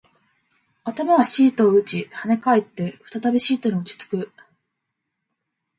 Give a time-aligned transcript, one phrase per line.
[0.83, 4.31] 頭はシートを打ち、跳ね返って、再びシートに落ち着く